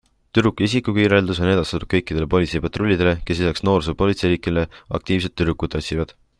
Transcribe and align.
Tüdruku 0.35 0.63
isikukirjeldus 0.67 1.41
on 1.47 1.51
edastatud 1.51 1.91
kõikidele 1.91 2.29
politseipatrullidele, 2.33 3.13
kes 3.29 3.43
lisaks 3.45 3.67
noorsoopolitseinikele 3.69 4.67
aktiivselt 5.01 5.41
tüdrukut 5.43 5.81
otsivad. 5.83 6.21